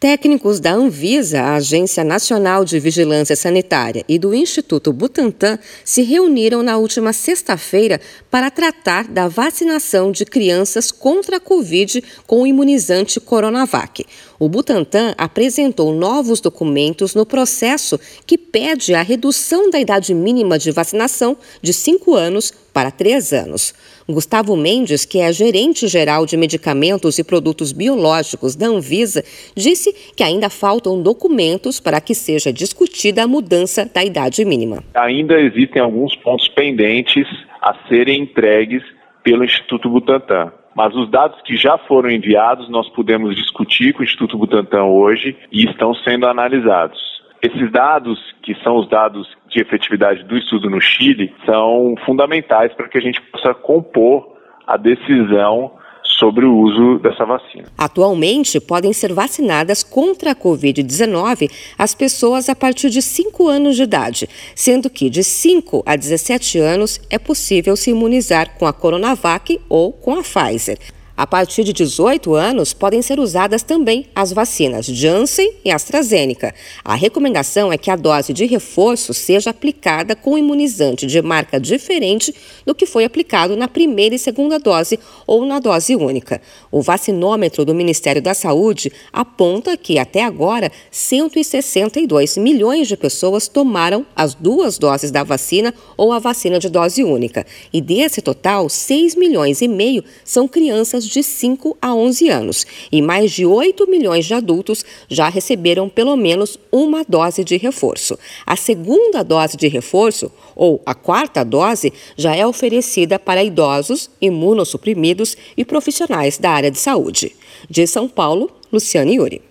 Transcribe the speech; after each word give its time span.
Técnicos 0.00 0.60
da 0.60 0.72
Anvisa, 0.72 1.42
a 1.42 1.56
Agência 1.56 2.02
Nacional 2.02 2.64
de 2.64 2.80
Vigilância 2.80 3.36
Sanitária, 3.36 4.02
e 4.08 4.18
do 4.18 4.32
Instituto 4.32 4.94
Butantan 4.94 5.58
se 5.84 6.00
reuniram 6.00 6.62
na 6.62 6.78
última 6.78 7.12
sexta-feira 7.12 8.00
para 8.30 8.50
tratar 8.50 9.06
da 9.06 9.28
vacinação 9.28 10.10
de 10.10 10.24
crianças 10.24 10.90
contra 10.90 11.36
a 11.36 11.40
Covid 11.40 12.02
com 12.26 12.40
o 12.40 12.46
imunizante 12.46 13.20
Coronavac. 13.20 14.06
O 14.40 14.48
Butantan 14.48 15.12
apresentou 15.18 15.92
novos 15.92 16.40
documentos 16.40 17.14
no 17.14 17.26
processo 17.26 18.00
que 18.26 18.38
pede 18.38 18.94
a 18.94 19.02
redução 19.02 19.68
da 19.68 19.78
idade 19.78 20.14
mínima 20.14 20.58
de 20.58 20.70
vacinação 20.70 21.36
de 21.60 21.74
5 21.74 22.14
anos 22.14 22.50
para 22.72 22.90
3 22.90 23.34
anos. 23.34 23.74
Gustavo 24.08 24.56
Mendes, 24.56 25.04
que 25.04 25.18
é 25.18 25.30
gerente 25.30 25.86
geral 25.86 26.24
de 26.24 26.38
medicamentos 26.38 27.18
e 27.18 27.22
produtos 27.22 27.70
biológicos 27.70 28.56
da 28.56 28.68
Anvisa, 28.68 29.22
disse 29.54 29.92
que 30.16 30.22
ainda 30.22 30.48
faltam 30.48 31.02
documentos 31.02 31.78
para 31.78 32.00
que 32.00 32.14
seja 32.14 32.50
discutida 32.50 33.24
a 33.24 33.28
mudança 33.28 33.84
da 33.84 34.02
idade 34.02 34.42
mínima. 34.46 34.82
Ainda 34.94 35.38
existem 35.38 35.82
alguns 35.82 36.16
pontos 36.16 36.48
pendentes 36.48 37.26
a 37.60 37.76
serem 37.90 38.22
entregues 38.22 38.82
pelo 39.22 39.44
Instituto 39.44 39.90
Butantan. 39.90 40.50
Mas 40.74 40.94
os 40.94 41.10
dados 41.10 41.40
que 41.42 41.56
já 41.56 41.76
foram 41.78 42.10
enviados, 42.10 42.68
nós 42.68 42.88
pudemos 42.90 43.34
discutir 43.34 43.92
com 43.92 44.00
o 44.00 44.04
Instituto 44.04 44.38
Butantan 44.38 44.84
hoje 44.84 45.36
e 45.50 45.64
estão 45.64 45.94
sendo 45.94 46.26
analisados. 46.26 46.98
Esses 47.42 47.70
dados, 47.72 48.18
que 48.42 48.54
são 48.62 48.76
os 48.76 48.88
dados 48.88 49.26
de 49.48 49.60
efetividade 49.60 50.22
do 50.24 50.36
estudo 50.36 50.68
no 50.68 50.80
Chile, 50.80 51.34
são 51.46 51.94
fundamentais 52.04 52.72
para 52.74 52.88
que 52.88 52.98
a 52.98 53.00
gente 53.00 53.20
possa 53.22 53.54
compor 53.54 54.36
a 54.66 54.76
decisão 54.76 55.72
sobre 56.20 56.44
o 56.44 56.54
uso 56.54 56.98
dessa 56.98 57.24
vacina. 57.24 57.64
Atualmente, 57.76 58.60
podem 58.60 58.92
ser 58.92 59.12
vacinadas 59.12 59.82
contra 59.82 60.32
a 60.32 60.36
Covid-19 60.36 61.50
as 61.78 61.94
pessoas 61.94 62.48
a 62.48 62.54
partir 62.54 62.90
de 62.90 63.00
5 63.00 63.48
anos 63.48 63.74
de 63.74 63.82
idade, 63.82 64.28
sendo 64.54 64.90
que 64.90 65.08
de 65.08 65.24
5 65.24 65.82
a 65.86 65.96
17 65.96 66.58
anos 66.58 67.00
é 67.10 67.18
possível 67.18 67.74
se 67.74 67.90
imunizar 67.90 68.56
com 68.58 68.66
a 68.66 68.72
Coronavac 68.72 69.58
ou 69.68 69.92
com 69.92 70.14
a 70.14 70.22
Pfizer. 70.22 70.78
A 71.20 71.26
partir 71.26 71.64
de 71.64 71.74
18 71.74 72.34
anos, 72.34 72.72
podem 72.72 73.02
ser 73.02 73.20
usadas 73.20 73.62
também 73.62 74.06
as 74.14 74.32
vacinas 74.32 74.86
Janssen 74.86 75.52
e 75.62 75.70
AstraZeneca. 75.70 76.54
A 76.82 76.94
recomendação 76.94 77.70
é 77.70 77.76
que 77.76 77.90
a 77.90 77.94
dose 77.96 78.32
de 78.32 78.46
reforço 78.46 79.12
seja 79.12 79.50
aplicada 79.50 80.16
com 80.16 80.38
imunizante 80.38 81.06
de 81.06 81.20
marca 81.20 81.60
diferente 81.60 82.34
do 82.64 82.74
que 82.74 82.86
foi 82.86 83.04
aplicado 83.04 83.54
na 83.54 83.68
primeira 83.68 84.14
e 84.14 84.18
segunda 84.18 84.58
dose 84.58 84.98
ou 85.26 85.44
na 85.44 85.58
dose 85.58 85.94
única. 85.94 86.40
O 86.72 86.80
vacinômetro 86.80 87.66
do 87.66 87.74
Ministério 87.74 88.22
da 88.22 88.32
Saúde 88.32 88.90
aponta 89.12 89.76
que, 89.76 89.98
até 89.98 90.24
agora, 90.24 90.72
162 90.90 92.38
milhões 92.38 92.88
de 92.88 92.96
pessoas 92.96 93.46
tomaram 93.46 94.06
as 94.16 94.32
duas 94.32 94.78
doses 94.78 95.10
da 95.10 95.22
vacina 95.22 95.74
ou 95.98 96.14
a 96.14 96.18
vacina 96.18 96.58
de 96.58 96.70
dose 96.70 97.04
única. 97.04 97.44
E 97.70 97.82
desse 97.82 98.22
total, 98.22 98.70
6 98.70 99.16
milhões 99.16 99.60
e 99.60 99.68
meio 99.68 100.02
são 100.24 100.48
crianças 100.48 101.09
de 101.10 101.22
5 101.22 101.76
a 101.80 101.94
11 101.94 102.28
anos 102.28 102.66
e 102.90 103.02
mais 103.02 103.32
de 103.32 103.44
8 103.44 103.86
milhões 103.88 104.24
de 104.24 104.34
adultos 104.34 104.84
já 105.08 105.28
receberam 105.28 105.88
pelo 105.88 106.16
menos 106.16 106.58
uma 106.70 107.04
dose 107.06 107.44
de 107.44 107.56
reforço. 107.56 108.18
A 108.46 108.56
segunda 108.56 109.22
dose 109.22 109.56
de 109.56 109.68
reforço, 109.68 110.30
ou 110.54 110.80
a 110.86 110.94
quarta 110.94 111.44
dose, 111.44 111.92
já 112.16 112.34
é 112.34 112.46
oferecida 112.46 113.18
para 113.18 113.44
idosos, 113.44 114.08
imunossuprimidos 114.20 115.36
e 115.56 115.64
profissionais 115.64 116.38
da 116.38 116.50
área 116.50 116.70
de 116.70 116.78
saúde. 116.78 117.34
De 117.68 117.86
São 117.86 118.08
Paulo, 118.08 118.50
Luciane 118.72 119.16
Yuri. 119.16 119.49